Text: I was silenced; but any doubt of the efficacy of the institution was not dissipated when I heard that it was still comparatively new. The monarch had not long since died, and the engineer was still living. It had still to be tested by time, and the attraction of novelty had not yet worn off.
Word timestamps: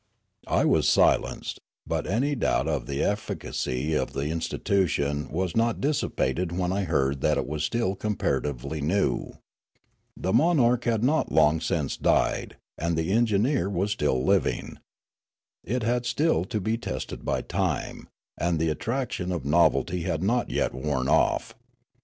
I 0.47 0.65
was 0.65 0.89
silenced; 0.89 1.59
but 1.85 2.07
any 2.07 2.33
doubt 2.33 2.67
of 2.67 2.87
the 2.87 3.03
efficacy 3.03 3.93
of 3.93 4.13
the 4.13 4.29
institution 4.29 5.29
was 5.29 5.55
not 5.55 5.79
dissipated 5.79 6.51
when 6.51 6.73
I 6.73 6.85
heard 6.85 7.21
that 7.21 7.37
it 7.37 7.45
was 7.45 7.63
still 7.63 7.93
comparatively 7.93 8.81
new. 8.81 9.33
The 10.17 10.33
monarch 10.33 10.85
had 10.85 11.03
not 11.03 11.31
long 11.31 11.59
since 11.61 11.97
died, 11.97 12.57
and 12.79 12.97
the 12.97 13.11
engineer 13.11 13.69
was 13.69 13.91
still 13.91 14.25
living. 14.25 14.79
It 15.63 15.83
had 15.83 16.07
still 16.07 16.45
to 16.45 16.59
be 16.59 16.79
tested 16.79 17.23
by 17.23 17.43
time, 17.43 18.09
and 18.39 18.57
the 18.57 18.69
attraction 18.69 19.31
of 19.31 19.45
novelty 19.45 20.01
had 20.01 20.23
not 20.23 20.49
yet 20.49 20.73
worn 20.73 21.07
off. 21.09 21.53